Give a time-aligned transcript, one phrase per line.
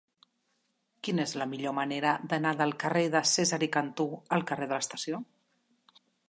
[1.07, 5.21] Quina és la millor manera d'anar del carrer de Cesare Cantù al carrer de l'Estació?